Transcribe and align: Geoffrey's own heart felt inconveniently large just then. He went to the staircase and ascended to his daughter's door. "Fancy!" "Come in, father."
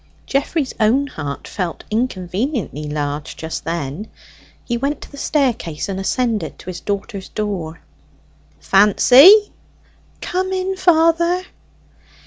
Geoffrey's 0.25 0.73
own 0.79 1.05
heart 1.05 1.47
felt 1.47 1.83
inconveniently 1.91 2.85
large 2.89 3.35
just 3.35 3.65
then. 3.65 4.07
He 4.65 4.75
went 4.75 4.99
to 5.01 5.11
the 5.11 5.17
staircase 5.19 5.87
and 5.87 5.99
ascended 5.99 6.57
to 6.57 6.65
his 6.71 6.79
daughter's 6.79 7.29
door. 7.29 7.81
"Fancy!" 8.59 9.51
"Come 10.19 10.51
in, 10.53 10.75
father." 10.75 11.43